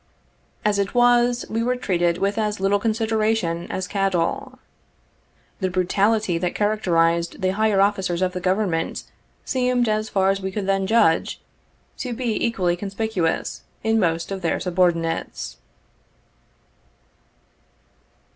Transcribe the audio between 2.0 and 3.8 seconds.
with as little consideration